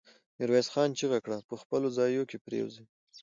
ميرويس 0.37 0.67
خان 0.73 0.89
چيغه 0.99 1.19
کړه! 1.25 1.37
په 1.49 1.55
خپلو 1.61 1.87
ځايونو 1.97 2.25
کې 2.29 2.37
پرېوځي. 2.45 2.83